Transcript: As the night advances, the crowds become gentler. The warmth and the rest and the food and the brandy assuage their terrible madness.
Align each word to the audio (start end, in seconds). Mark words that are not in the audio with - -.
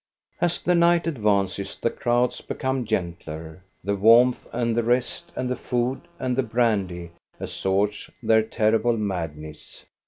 As 0.39 0.59
the 0.59 0.73
night 0.73 1.05
advances, 1.05 1.75
the 1.77 1.91
crowds 1.91 2.41
become 2.41 2.85
gentler. 2.85 3.63
The 3.83 3.95
warmth 3.95 4.47
and 4.51 4.75
the 4.75 4.81
rest 4.81 5.31
and 5.35 5.47
the 5.47 5.55
food 5.55 6.01
and 6.17 6.35
the 6.35 6.41
brandy 6.41 7.11
assuage 7.39 8.09
their 8.23 8.41
terrible 8.41 8.97
madness. 8.97 9.85